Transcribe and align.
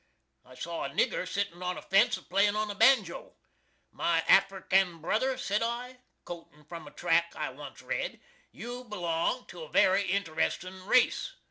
I 0.43 0.55
saw 0.55 0.85
a 0.85 0.89
nigger 0.89 1.27
sittin 1.27 1.61
on 1.61 1.77
a 1.77 1.81
fence 1.83 2.17
a 2.17 2.23
playin 2.23 2.55
on 2.55 2.71
a 2.71 2.73
banjo, 2.73 3.35
"My 3.91 4.23
Afrikan 4.27 4.99
Brother," 4.99 5.37
sed 5.37 5.61
I, 5.61 5.97
coting 6.25 6.65
from 6.65 6.87
a 6.87 6.91
Track 6.91 7.33
I 7.35 7.53
onct 7.55 7.83
red, 7.83 8.19
"you 8.51 8.83
belong 8.83 9.45
to 9.49 9.61
a 9.61 9.69
very 9.69 10.01
interestin 10.07 10.87
race. 10.87 11.35